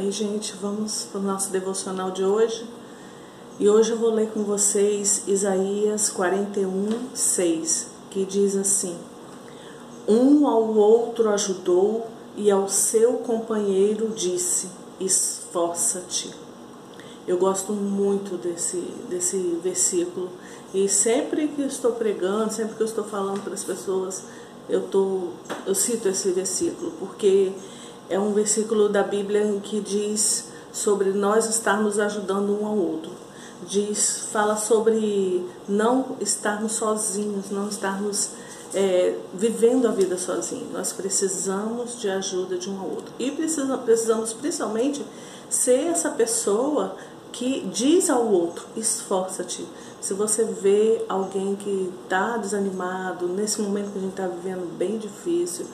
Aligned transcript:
Ei, 0.00 0.12
gente, 0.12 0.54
vamos 0.62 1.08
para 1.10 1.18
o 1.18 1.24
nosso 1.24 1.50
devocional 1.50 2.12
de 2.12 2.22
hoje. 2.22 2.64
E 3.58 3.68
hoje 3.68 3.90
eu 3.90 3.98
vou 3.98 4.10
ler 4.10 4.28
com 4.28 4.44
vocês 4.44 5.24
Isaías 5.26 6.08
41, 6.08 6.88
6, 7.12 7.88
que 8.08 8.24
diz 8.24 8.54
assim: 8.54 8.96
Um 10.06 10.46
ao 10.46 10.72
outro 10.72 11.28
ajudou 11.30 12.06
e 12.36 12.48
ao 12.48 12.68
seu 12.68 13.14
companheiro 13.14 14.10
disse: 14.10 14.68
Esforça-te. 15.00 16.32
Eu 17.26 17.36
gosto 17.36 17.72
muito 17.72 18.36
desse, 18.36 18.76
desse 19.10 19.58
versículo 19.64 20.30
e 20.72 20.88
sempre 20.88 21.48
que 21.48 21.62
estou 21.62 21.90
pregando, 21.90 22.52
sempre 22.52 22.76
que 22.76 22.82
eu 22.82 22.86
estou 22.86 23.02
falando 23.02 23.42
para 23.42 23.54
as 23.54 23.64
pessoas, 23.64 24.22
eu, 24.68 24.82
tô, 24.82 25.30
eu 25.66 25.74
cito 25.74 26.08
esse 26.08 26.30
versículo, 26.30 26.92
porque 27.00 27.52
é 28.08 28.18
um 28.18 28.32
versículo 28.32 28.88
da 28.88 29.02
Bíblia 29.02 29.60
que 29.62 29.80
diz 29.80 30.46
sobre 30.72 31.10
nós 31.10 31.46
estarmos 31.46 31.98
ajudando 31.98 32.60
um 32.60 32.66
ao 32.66 32.76
outro. 32.76 33.10
Diz, 33.66 34.28
fala 34.32 34.56
sobre 34.56 35.44
não 35.68 36.16
estarmos 36.20 36.72
sozinhos, 36.72 37.50
não 37.50 37.68
estarmos 37.68 38.30
é, 38.72 39.16
vivendo 39.34 39.86
a 39.88 39.90
vida 39.90 40.16
sozinhos. 40.16 40.72
Nós 40.72 40.92
precisamos 40.92 42.00
de 42.00 42.08
ajuda 42.08 42.56
de 42.56 42.70
um 42.70 42.78
ao 42.78 42.88
outro. 42.88 43.12
E 43.18 43.30
precisamos, 43.30 43.80
precisamos 43.82 44.32
principalmente 44.32 45.04
ser 45.50 45.88
essa 45.88 46.10
pessoa 46.10 46.96
que 47.32 47.68
diz 47.72 48.08
ao 48.08 48.26
outro: 48.26 48.66
esforça-te. 48.76 49.66
Se 50.00 50.14
você 50.14 50.44
vê 50.44 51.04
alguém 51.08 51.56
que 51.56 51.92
está 52.04 52.36
desanimado, 52.36 53.26
nesse 53.26 53.60
momento 53.60 53.90
que 53.92 53.98
a 53.98 54.02
gente 54.02 54.10
está 54.10 54.28
vivendo 54.28 54.78
bem 54.78 54.98
difícil, 54.98 55.66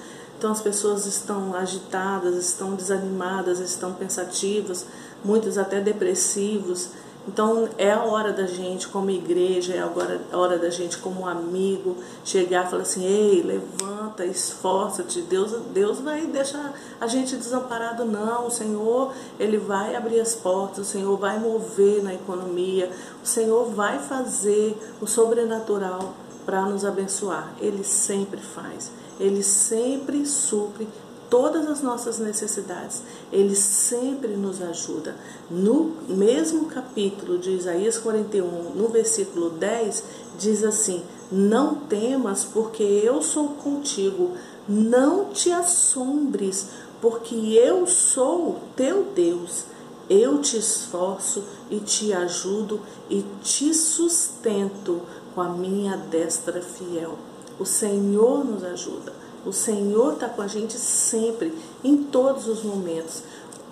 então 0.44 0.52
as 0.52 0.60
pessoas 0.60 1.06
estão 1.06 1.54
agitadas, 1.54 2.36
estão 2.36 2.74
desanimadas, 2.74 3.60
estão 3.60 3.94
pensativas, 3.94 4.84
muitos 5.24 5.56
até 5.56 5.80
depressivos. 5.80 6.90
Então 7.26 7.66
é 7.78 7.90
a 7.90 8.02
hora 8.02 8.30
da 8.30 8.46
gente, 8.46 8.88
como 8.88 9.10
igreja, 9.10 9.72
é 9.72 9.78
agora 9.78 10.20
a 10.30 10.36
hora 10.36 10.58
da 10.58 10.68
gente, 10.68 10.98
como 10.98 11.26
amigo, 11.26 11.96
chegar 12.26 12.66
e 12.66 12.70
falar 12.70 12.82
assim: 12.82 13.06
ei, 13.06 13.42
levanta, 13.42 14.26
esforça-te. 14.26 15.22
Deus, 15.22 15.52
Deus 15.72 16.00
vai 16.00 16.26
deixar 16.26 16.74
a 17.00 17.06
gente 17.06 17.36
desamparado, 17.36 18.04
não. 18.04 18.48
O 18.48 18.50
Senhor, 18.50 19.14
Ele 19.40 19.56
vai 19.56 19.96
abrir 19.96 20.20
as 20.20 20.34
portas, 20.34 20.86
o 20.86 20.90
Senhor 20.90 21.16
vai 21.16 21.38
mover 21.38 22.02
na 22.02 22.12
economia, 22.12 22.92
o 23.22 23.26
Senhor 23.26 23.64
vai 23.70 23.98
fazer 23.98 24.76
o 25.00 25.06
sobrenatural 25.06 26.12
para 26.44 26.66
nos 26.66 26.84
abençoar. 26.84 27.54
Ele 27.62 27.82
sempre 27.82 28.40
faz, 28.40 28.90
Ele 29.18 29.42
sempre 29.42 30.26
supre 30.26 30.88
todas 31.30 31.68
as 31.68 31.82
nossas 31.82 32.18
necessidades. 32.18 33.02
Ele 33.32 33.56
sempre 33.56 34.36
nos 34.36 34.62
ajuda. 34.62 35.16
No 35.50 35.96
mesmo 36.08 36.66
capítulo 36.66 37.38
de 37.38 37.50
Isaías 37.50 37.98
41, 37.98 38.74
no 38.74 38.88
versículo 38.88 39.50
10, 39.50 40.04
diz 40.38 40.62
assim: 40.62 41.02
Não 41.32 41.74
temas, 41.74 42.44
porque 42.44 42.82
eu 42.82 43.20
sou 43.20 43.48
contigo. 43.48 44.32
Não 44.68 45.26
te 45.26 45.50
assombres, 45.50 46.68
porque 47.00 47.34
eu 47.34 47.86
sou 47.86 48.60
teu 48.76 49.04
Deus. 49.14 49.64
Eu 50.08 50.38
te 50.38 50.58
esforço 50.58 51.42
e 51.70 51.80
te 51.80 52.12
ajudo 52.12 52.80
e 53.08 53.24
te 53.42 53.74
sustento 53.74 55.00
com 55.34 55.40
a 55.40 55.48
minha 55.48 55.96
destra 55.96 56.60
fiel. 56.60 57.18
O 57.58 57.64
Senhor 57.64 58.44
nos 58.44 58.64
ajuda. 58.64 59.12
O 59.46 59.52
Senhor 59.52 60.14
está 60.14 60.28
com 60.28 60.42
a 60.42 60.46
gente 60.46 60.78
sempre, 60.78 61.52
em 61.82 61.96
todos 62.04 62.48
os 62.48 62.62
momentos. 62.62 63.22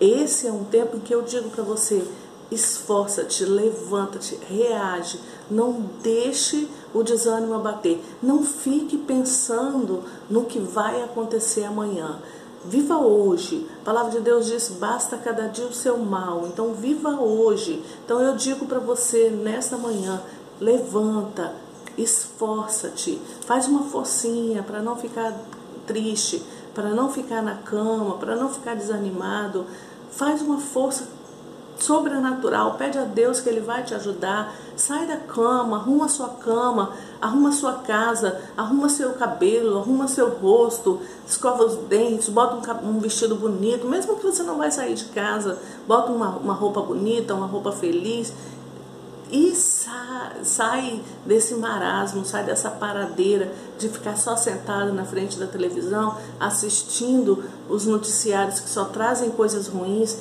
Esse 0.00 0.47
é 0.47 0.52
um 0.52 0.64
tempo 0.64 0.97
em 0.97 1.00
que 1.00 1.14
eu 1.14 1.22
digo 1.22 1.48
para 1.50 1.62
você: 1.62 2.05
esforça-te, 2.50 3.44
levanta-te, 3.44 4.39
reage, 4.48 5.19
não 5.50 5.86
deixe 6.02 6.69
o 6.92 7.02
desânimo 7.02 7.55
abater, 7.55 8.01
não 8.23 8.42
fique 8.42 8.98
pensando 8.98 10.02
no 10.29 10.45
que 10.45 10.58
vai 10.58 11.02
acontecer 11.02 11.64
amanhã. 11.64 12.18
Viva 12.64 12.98
hoje. 12.98 13.67
A 13.80 13.85
palavra 13.85 14.12
de 14.12 14.20
Deus 14.20 14.46
diz: 14.46 14.68
basta 14.68 15.17
cada 15.17 15.48
dia 15.48 15.67
o 15.67 15.73
seu 15.73 15.98
mal. 15.98 16.46
Então, 16.46 16.74
viva 16.74 17.11
hoje. 17.20 17.83
Então, 18.05 18.20
eu 18.20 18.36
digo 18.36 18.67
para 18.67 18.79
você 18.79 19.30
nesta 19.30 19.77
manhã: 19.77 20.23
levanta, 20.61 21.55
esforça-te, 21.97 23.20
faz 23.47 23.67
uma 23.67 23.85
forcinha 23.85 24.63
para 24.63 24.80
não 24.80 24.97
ficar 24.97 25.33
triste, 25.86 26.42
para 26.75 26.91
não 26.91 27.11
ficar 27.11 27.42
na 27.42 27.57
cama, 27.57 28.17
para 28.17 28.36
não 28.36 28.48
ficar 28.48 28.75
desanimado, 28.75 29.67
faz 30.11 30.42
uma 30.42 30.58
força 30.58 31.08
sobrenatural, 31.83 32.75
pede 32.75 32.98
a 32.98 33.05
Deus 33.05 33.41
que 33.41 33.48
Ele 33.48 33.61
vai 33.61 33.83
te 33.83 33.95
ajudar. 33.95 34.55
Sai 34.77 35.07
da 35.07 35.17
cama, 35.17 35.77
arruma 35.77 36.08
sua 36.08 36.29
cama, 36.29 36.92
arruma 37.20 37.53
sua 37.53 37.75
casa, 37.75 38.41
arruma 38.57 38.89
seu 38.89 39.13
cabelo, 39.14 39.79
arruma 39.79 40.09
seu 40.09 40.30
rosto, 40.30 41.01
escova 41.27 41.64
os 41.64 41.77
dentes, 41.89 42.29
bota 42.29 42.73
um, 42.85 42.98
vestido 42.98 43.35
bonito, 43.35 43.86
mesmo 43.86 44.17
que 44.17 44.24
você 44.24 44.42
não 44.42 44.59
vai 44.59 44.70
sair 44.70 44.95
de 44.95 45.07
casa, 45.07 45.59
bota 45.86 46.11
uma, 46.13 46.29
uma 46.30 46.55
roupa 46.55 46.80
bonita, 46.80 47.35
uma 47.35 47.47
roupa 47.47 47.73
feliz 47.73 48.33
e 49.32 49.54
sai, 49.54 50.44
sai 50.44 51.02
desse 51.24 51.54
marasmo, 51.54 52.24
sai 52.24 52.44
dessa 52.44 52.70
paradeira 52.70 53.50
de 53.78 53.88
ficar 53.88 54.16
só 54.16 54.36
sentado 54.36 54.92
na 54.92 55.06
frente 55.06 55.38
da 55.38 55.46
televisão, 55.46 56.18
assistindo 56.38 57.42
os 57.68 57.86
noticiários 57.86 58.60
que 58.60 58.68
só 58.68 58.84
trazem 58.84 59.30
coisas 59.30 59.68
ruins, 59.68 60.18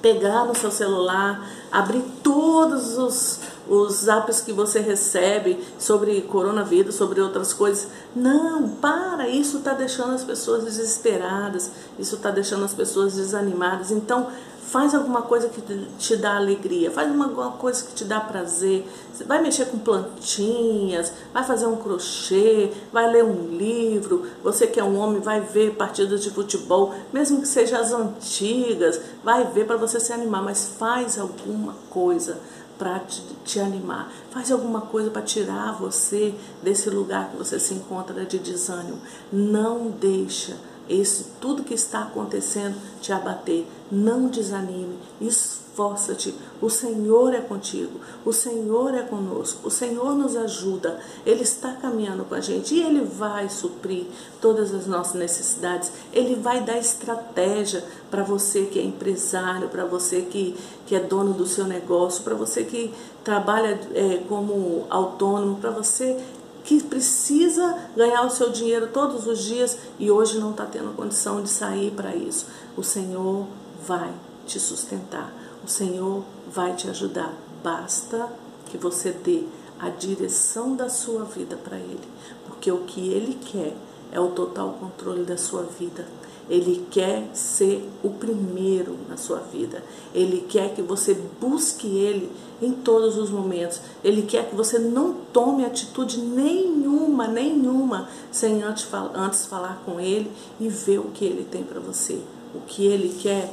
pegar 0.00 0.46
no 0.46 0.56
seu 0.56 0.70
celular, 0.70 1.46
abrir 1.70 2.02
todos 2.22 2.98
os, 2.98 3.38
os 3.68 4.08
apps 4.08 4.40
que 4.40 4.52
você 4.52 4.80
recebe 4.80 5.62
sobre 5.78 6.22
coronavírus, 6.22 6.94
sobre 6.94 7.20
outras 7.20 7.52
coisas. 7.52 7.86
Não, 8.16 8.68
para, 8.68 9.28
isso 9.28 9.58
está 9.58 9.74
deixando 9.74 10.14
as 10.14 10.24
pessoas 10.24 10.64
desesperadas, 10.64 11.70
isso 11.98 12.16
está 12.16 12.30
deixando 12.30 12.64
as 12.64 12.74
pessoas 12.74 13.14
desanimadas. 13.14 13.90
Então, 13.92 14.26
Faz 14.72 14.94
alguma 14.94 15.20
coisa 15.20 15.50
que 15.50 15.60
te 15.98 16.16
dá 16.16 16.34
alegria, 16.34 16.90
faz 16.90 17.06
alguma 17.06 17.50
coisa 17.50 17.84
que 17.84 17.92
te 17.92 18.06
dá 18.06 18.18
prazer. 18.18 18.88
Vai 19.26 19.42
mexer 19.42 19.66
com 19.66 19.78
plantinhas, 19.78 21.12
vai 21.30 21.44
fazer 21.44 21.66
um 21.66 21.76
crochê, 21.76 22.72
vai 22.90 23.06
ler 23.12 23.22
um 23.22 23.48
livro. 23.48 24.26
Você 24.42 24.66
que 24.66 24.80
é 24.80 24.82
um 24.82 24.98
homem 24.98 25.20
vai 25.20 25.42
ver 25.42 25.74
partidas 25.74 26.22
de 26.22 26.30
futebol, 26.30 26.94
mesmo 27.12 27.42
que 27.42 27.48
sejam 27.48 27.78
as 27.78 27.92
antigas, 27.92 28.98
vai 29.22 29.44
ver 29.44 29.66
para 29.66 29.76
você 29.76 30.00
se 30.00 30.10
animar, 30.10 30.42
mas 30.42 30.66
faz 30.78 31.18
alguma 31.18 31.74
coisa 31.90 32.38
para 32.78 32.98
te, 33.00 33.22
te, 33.44 33.60
animar. 33.60 34.10
Faz 34.30 34.50
alguma 34.50 34.80
coisa 34.80 35.10
para 35.10 35.20
tirar 35.20 35.76
você 35.78 36.34
desse 36.62 36.88
lugar 36.88 37.30
que 37.30 37.36
você 37.36 37.60
se 37.60 37.74
encontra 37.74 38.24
de 38.24 38.38
desânimo. 38.38 38.98
Não 39.30 39.90
deixa 39.90 40.56
esse 40.88 41.24
tudo 41.40 41.64
que 41.64 41.74
está 41.74 42.02
acontecendo 42.02 42.76
te 43.00 43.12
abater. 43.12 43.66
Não 43.90 44.28
desanime, 44.28 44.98
esforça-te. 45.20 46.34
O 46.62 46.70
Senhor 46.70 47.34
é 47.34 47.40
contigo, 47.40 48.00
o 48.24 48.32
Senhor 48.32 48.94
é 48.94 49.02
conosco, 49.02 49.68
o 49.68 49.70
Senhor 49.70 50.14
nos 50.14 50.34
ajuda. 50.34 50.98
Ele 51.26 51.42
está 51.42 51.72
caminhando 51.72 52.24
com 52.24 52.34
a 52.34 52.40
gente 52.40 52.74
e 52.74 52.82
ele 52.82 53.04
vai 53.04 53.48
suprir 53.50 54.06
todas 54.40 54.72
as 54.72 54.86
nossas 54.86 55.14
necessidades. 55.14 55.92
Ele 56.12 56.36
vai 56.36 56.62
dar 56.62 56.78
estratégia 56.78 57.84
para 58.10 58.22
você 58.22 58.64
que 58.64 58.78
é 58.78 58.82
empresário, 58.82 59.68
para 59.68 59.84
você 59.84 60.22
que, 60.22 60.56
que 60.86 60.94
é 60.94 61.00
dono 61.00 61.34
do 61.34 61.46
seu 61.46 61.66
negócio, 61.66 62.22
para 62.22 62.34
você 62.34 62.64
que 62.64 62.94
trabalha 63.22 63.78
é, 63.94 64.22
como 64.28 64.86
autônomo, 64.88 65.56
para 65.56 65.70
você 65.70 66.18
que 66.64 66.82
precisa 66.82 67.78
ganhar 67.96 68.24
o 68.24 68.30
seu 68.30 68.50
dinheiro 68.50 68.88
todos 68.88 69.26
os 69.26 69.40
dias 69.40 69.78
e 69.98 70.10
hoje 70.10 70.38
não 70.38 70.52
está 70.52 70.64
tendo 70.64 70.94
condição 70.94 71.42
de 71.42 71.48
sair 71.48 71.90
para 71.90 72.14
isso. 72.14 72.46
O 72.76 72.82
Senhor 72.82 73.46
vai 73.86 74.12
te 74.46 74.60
sustentar, 74.60 75.32
o 75.64 75.68
Senhor 75.68 76.22
vai 76.50 76.74
te 76.74 76.88
ajudar. 76.88 77.34
Basta 77.62 78.28
que 78.66 78.78
você 78.78 79.10
dê 79.10 79.44
a 79.78 79.88
direção 79.88 80.76
da 80.76 80.88
sua 80.88 81.24
vida 81.24 81.56
para 81.56 81.76
Ele, 81.76 82.08
porque 82.46 82.70
o 82.70 82.84
que 82.84 83.08
Ele 83.08 83.34
quer 83.34 83.76
é 84.12 84.20
o 84.20 84.28
total 84.28 84.76
controle 84.78 85.24
da 85.24 85.36
sua 85.36 85.62
vida. 85.62 86.06
Ele 86.48 86.86
quer 86.90 87.30
ser 87.34 87.88
o 88.02 88.10
primeiro 88.10 88.98
na 89.08 89.16
sua 89.16 89.38
vida. 89.38 89.82
Ele 90.14 90.44
quer 90.48 90.74
que 90.74 90.82
você 90.82 91.14
busque 91.40 91.86
Ele 91.86 92.30
em 92.60 92.72
todos 92.72 93.16
os 93.16 93.30
momentos. 93.30 93.80
Ele 94.04 94.22
quer 94.22 94.50
que 94.50 94.54
você 94.54 94.78
não 94.78 95.14
tome 95.32 95.64
atitude 95.64 96.20
nenhuma, 96.20 97.26
nenhuma, 97.26 98.08
sem 98.30 98.62
antes, 98.62 98.86
antes 99.14 99.46
falar 99.46 99.82
com 99.86 99.98
Ele 99.98 100.30
e 100.60 100.68
ver 100.68 100.98
o 100.98 101.10
que 101.10 101.24
Ele 101.24 101.44
tem 101.44 101.62
para 101.62 101.80
você. 101.80 102.20
O 102.54 102.60
que 102.60 102.86
Ele 102.86 103.16
quer 103.20 103.50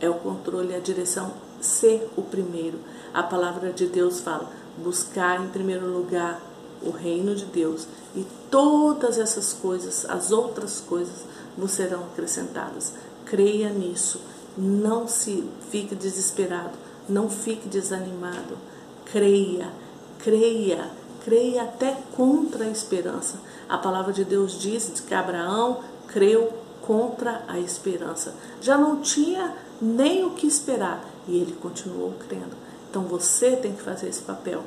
é 0.00 0.10
o 0.10 0.14
controle, 0.14 0.74
a 0.74 0.80
direção, 0.80 1.32
ser 1.60 2.06
o 2.16 2.22
primeiro. 2.22 2.78
A 3.14 3.22
palavra 3.22 3.72
de 3.72 3.86
Deus 3.86 4.20
fala: 4.20 4.50
buscar 4.76 5.42
em 5.42 5.48
primeiro 5.48 5.86
lugar 5.86 6.40
o 6.86 6.90
reino 6.90 7.34
de 7.34 7.44
Deus 7.44 7.86
e 8.14 8.24
todas 8.50 9.18
essas 9.18 9.52
coisas, 9.52 10.04
as 10.08 10.30
outras 10.30 10.80
coisas, 10.80 11.24
vos 11.56 11.72
serão 11.72 12.04
acrescentadas. 12.04 12.92
Creia 13.24 13.68
nisso, 13.70 14.20
Não 14.56 15.06
se 15.06 15.44
fique 15.70 15.94
desesperado, 15.94 16.72
não 17.06 17.28
fique 17.28 17.68
desanimado. 17.68 18.56
Creia, 19.04 19.70
creia, 20.18 20.90
creia 21.22 21.64
até 21.64 21.94
contra 22.16 22.64
a 22.64 22.70
esperança. 22.70 23.34
A 23.68 23.76
palavra 23.76 24.14
de 24.14 24.24
Deus 24.24 24.58
diz 24.58 24.90
que 25.06 25.12
Abraão 25.12 25.80
creu 26.06 26.50
contra 26.80 27.42
a 27.46 27.58
esperança. 27.58 28.34
Já 28.62 28.78
não 28.78 29.00
tinha 29.02 29.54
nem 29.82 30.24
o 30.24 30.30
que 30.30 30.46
esperar 30.46 31.04
e 31.28 31.36
ele 31.36 31.52
continuou 31.52 32.14
crendo. 32.28 32.56
Então 32.88 33.02
você 33.02 33.56
tem 33.56 33.72
que 33.72 33.82
fazer 33.82 34.08
esse 34.08 34.22
papel. 34.22 34.62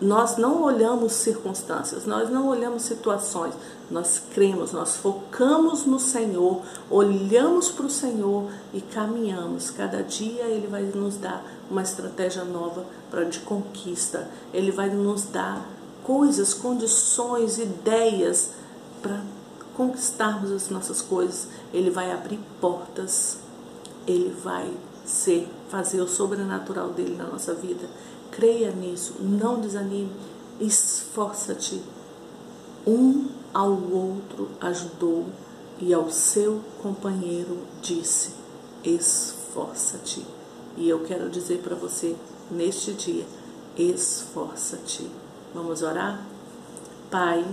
Nós 0.00 0.36
não 0.36 0.62
olhamos 0.62 1.12
circunstâncias, 1.14 2.06
nós 2.06 2.30
não 2.30 2.46
olhamos 2.46 2.82
situações, 2.82 3.52
nós 3.90 4.22
cremos, 4.32 4.70
nós 4.70 4.96
focamos 4.96 5.84
no 5.84 5.98
Senhor, 5.98 6.62
olhamos 6.88 7.68
para 7.68 7.86
o 7.86 7.90
Senhor 7.90 8.48
e 8.72 8.80
caminhamos. 8.80 9.70
Cada 9.70 10.02
dia 10.02 10.44
Ele 10.44 10.68
vai 10.68 10.82
nos 10.82 11.16
dar 11.16 11.44
uma 11.68 11.82
estratégia 11.82 12.44
nova 12.44 12.84
para 13.10 13.24
de 13.24 13.40
conquista. 13.40 14.28
Ele 14.54 14.70
vai 14.70 14.88
nos 14.88 15.24
dar 15.24 15.66
coisas, 16.04 16.54
condições, 16.54 17.58
ideias 17.58 18.50
para 19.02 19.20
conquistarmos 19.76 20.52
as 20.52 20.68
nossas 20.70 21.02
coisas. 21.02 21.48
Ele 21.72 21.90
vai 21.90 22.12
abrir 22.12 22.38
portas. 22.60 23.38
Ele 24.06 24.34
vai 24.42 24.72
ser, 25.04 25.48
fazer 25.68 26.00
o 26.00 26.08
sobrenatural 26.08 26.90
dele 26.90 27.16
na 27.16 27.24
nossa 27.24 27.52
vida. 27.52 27.88
Creia 28.30 28.70
nisso, 28.70 29.14
não 29.20 29.60
desanime, 29.60 30.12
esforça-te. 30.60 31.82
Um 32.86 33.28
ao 33.52 33.70
outro 33.70 34.48
ajudou 34.60 35.26
e 35.80 35.92
ao 35.92 36.10
seu 36.10 36.60
companheiro 36.82 37.58
disse: 37.82 38.30
Esforça-te. 38.84 40.24
E 40.76 40.88
eu 40.88 41.00
quero 41.00 41.28
dizer 41.28 41.58
para 41.58 41.74
você 41.74 42.16
neste 42.50 42.92
dia: 42.92 43.26
esforça-te. 43.76 45.10
Vamos 45.54 45.82
orar? 45.82 46.24
Pai, 47.10 47.44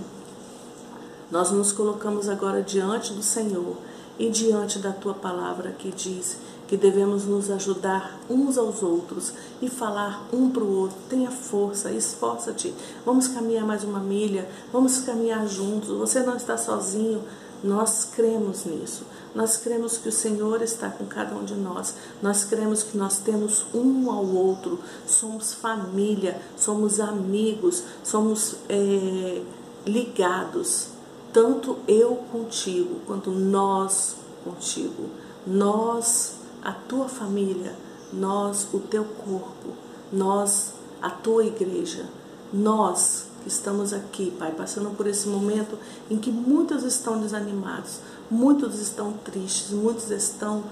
nós 1.32 1.52
nos 1.52 1.72
colocamos 1.72 2.30
agora 2.30 2.62
diante 2.62 3.14
do 3.14 3.24
Senhor 3.24 3.78
e 4.18 4.30
diante 4.30 4.80
da 4.80 4.92
tua 4.92 5.14
palavra 5.14 5.72
que 5.72 5.92
diz 5.92 6.38
que 6.68 6.76
devemos 6.76 7.26
nos 7.26 7.52
ajudar 7.52 8.20
uns 8.30 8.58
aos 8.58 8.82
outros 8.82 9.34
e 9.62 9.70
falar 9.70 10.28
um 10.34 10.50
para 10.50 10.64
o 10.64 10.80
outro. 10.80 10.98
Tenha 11.10 11.30
força, 11.30 11.92
esforça-te. 11.92 12.74
Vamos 13.06 13.28
caminhar 13.28 13.66
mais 13.66 13.84
uma 13.84 14.00
milha, 14.00 14.50
vamos 14.72 15.00
caminhar 15.00 15.48
juntos. 15.48 15.90
Você 15.90 16.22
não 16.22 16.36
está 16.36 16.58
sozinho. 16.58 17.22
Nós 17.64 18.06
cremos 18.16 18.66
nisso. 18.66 19.04
Nós 19.34 19.58
cremos 19.58 19.98
que 19.98 20.10
o 20.10 20.12
Senhor 20.12 20.62
está 20.62 20.90
com 20.90 21.06
cada 21.06 21.36
um 21.36 21.44
de 21.44 21.56
nós. 21.56 21.96
Nós 22.22 22.44
cremos 22.44 22.84
que 22.84 22.98
nós 22.98 23.18
temos 23.20 23.66
um 23.74 24.10
ao 24.10 24.26
outro. 24.26 24.80
Somos 25.08 25.54
família, 25.54 26.40
somos 26.58 27.00
amigos, 27.00 27.84
somos 28.04 28.56
é, 28.70 29.42
ligados. 29.86 30.95
Tanto 31.36 31.80
eu 31.86 32.16
contigo 32.32 33.02
quanto 33.06 33.30
nós 33.30 34.16
contigo. 34.42 35.10
Nós 35.46 36.36
a 36.64 36.72
tua 36.72 37.10
família, 37.10 37.76
nós, 38.14 38.70
o 38.74 38.80
teu 38.80 39.04
corpo, 39.04 39.74
nós, 40.14 40.72
a 41.02 41.10
tua 41.10 41.44
igreja, 41.44 42.06
nós 42.54 43.26
que 43.44 43.50
estamos 43.50 43.92
aqui, 43.92 44.32
Pai, 44.32 44.54
passando 44.54 44.96
por 44.96 45.08
esse 45.08 45.28
momento 45.28 45.78
em 46.10 46.18
que 46.18 46.32
muitos 46.32 46.84
estão 46.84 47.20
desanimados, 47.20 48.00
muitos 48.32 48.80
estão 48.80 49.12
tristes, 49.12 49.72
muitos 49.72 50.10
estão 50.12 50.64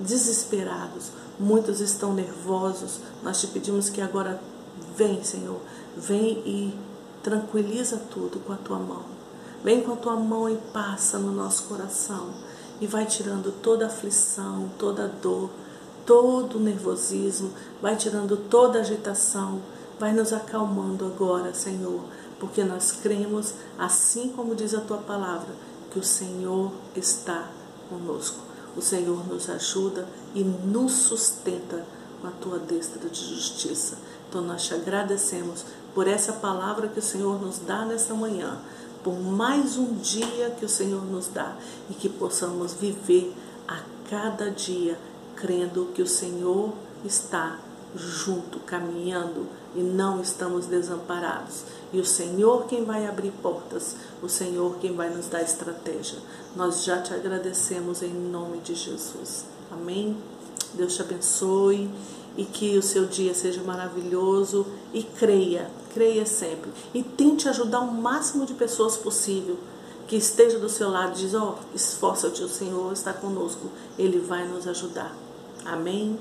desesperados, 0.00 1.10
muitos 1.38 1.80
estão 1.80 2.14
nervosos. 2.14 2.98
Nós 3.22 3.42
te 3.42 3.46
pedimos 3.48 3.90
que 3.90 4.00
agora 4.00 4.40
vem, 4.96 5.22
Senhor, 5.22 5.60
vem 5.94 6.38
e 6.46 6.74
tranquiliza 7.22 7.98
tudo 8.10 8.40
com 8.40 8.54
a 8.54 8.56
tua 8.56 8.78
mão. 8.78 9.21
Vem 9.64 9.80
com 9.82 9.92
a 9.92 9.96
tua 9.96 10.16
mão 10.16 10.48
e 10.48 10.56
passa 10.72 11.18
no 11.18 11.30
nosso 11.30 11.64
coração 11.64 12.30
e 12.80 12.86
vai 12.86 13.06
tirando 13.06 13.52
toda 13.62 13.86
aflição, 13.86 14.68
toda 14.76 15.06
dor, 15.06 15.50
todo 16.04 16.56
o 16.56 16.60
nervosismo, 16.60 17.52
vai 17.80 17.94
tirando 17.94 18.36
toda 18.36 18.80
agitação, 18.80 19.62
vai 20.00 20.12
nos 20.12 20.32
acalmando 20.32 21.06
agora, 21.06 21.54
Senhor, 21.54 22.02
porque 22.40 22.64
nós 22.64 22.90
cremos, 22.90 23.54
assim 23.78 24.30
como 24.30 24.56
diz 24.56 24.74
a 24.74 24.80
tua 24.80 24.98
palavra, 24.98 25.54
que 25.92 25.98
o 26.00 26.04
Senhor 26.04 26.72
está 26.96 27.48
conosco. 27.88 28.38
O 28.76 28.82
Senhor 28.82 29.24
nos 29.28 29.48
ajuda 29.48 30.08
e 30.34 30.42
nos 30.42 30.92
sustenta 30.92 31.84
com 32.20 32.26
a 32.26 32.30
tua 32.32 32.58
destra 32.58 33.08
de 33.08 33.34
justiça. 33.34 33.96
Então 34.28 34.40
nós 34.42 34.64
te 34.64 34.74
agradecemos 34.74 35.64
por 35.94 36.08
essa 36.08 36.32
palavra 36.32 36.88
que 36.88 36.98
o 36.98 37.02
Senhor 37.02 37.40
nos 37.40 37.58
dá 37.58 37.84
nessa 37.84 38.14
manhã 38.14 38.58
por 39.02 39.18
mais 39.20 39.76
um 39.76 39.94
dia 39.94 40.50
que 40.50 40.64
o 40.64 40.68
Senhor 40.68 41.04
nos 41.04 41.28
dá 41.28 41.56
e 41.90 41.94
que 41.94 42.08
possamos 42.08 42.74
viver 42.74 43.34
a 43.66 43.80
cada 44.08 44.50
dia 44.50 44.98
crendo 45.34 45.90
que 45.94 46.02
o 46.02 46.06
Senhor 46.06 46.72
está 47.04 47.58
junto, 47.94 48.60
caminhando 48.60 49.46
e 49.74 49.80
não 49.80 50.20
estamos 50.20 50.66
desamparados. 50.66 51.64
E 51.92 52.00
o 52.00 52.04
Senhor 52.04 52.66
quem 52.66 52.84
vai 52.84 53.06
abrir 53.06 53.32
portas, 53.42 53.96
o 54.22 54.28
Senhor 54.28 54.76
quem 54.80 54.94
vai 54.94 55.10
nos 55.10 55.26
dar 55.26 55.42
estratégia. 55.42 56.18
Nós 56.56 56.84
já 56.84 57.02
te 57.02 57.12
agradecemos 57.12 58.02
em 58.02 58.12
nome 58.12 58.58
de 58.58 58.74
Jesus. 58.74 59.44
Amém? 59.70 60.16
Deus 60.74 60.94
te 60.94 61.02
abençoe 61.02 61.90
e 62.36 62.44
que 62.44 62.76
o 62.78 62.82
seu 62.82 63.06
dia 63.06 63.34
seja 63.34 63.62
maravilhoso 63.62 64.66
e 64.92 65.02
creia, 65.02 65.70
creia 65.92 66.24
sempre 66.24 66.70
e 66.94 67.02
tente 67.02 67.48
ajudar 67.48 67.80
o 67.80 67.92
máximo 67.92 68.46
de 68.46 68.54
pessoas 68.54 68.96
possível 68.96 69.58
que 70.06 70.16
esteja 70.16 70.58
do 70.58 70.68
seu 70.68 70.90
lado, 70.90 71.14
diz, 71.14 71.34
ó, 71.34 71.56
oh, 71.56 71.76
esforça-te, 71.76 72.42
o 72.42 72.48
Senhor 72.48 72.92
está 72.92 73.12
conosco, 73.12 73.70
Ele 73.98 74.18
vai 74.18 74.46
nos 74.46 74.66
ajudar. 74.66 75.16
Amém? 75.64 76.18